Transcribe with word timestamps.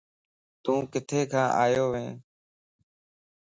تون 0.63 0.79
ڪٿي 0.93 1.19
کان 1.31 1.47
آيو 1.63 1.85
وئين؟ 1.91 2.13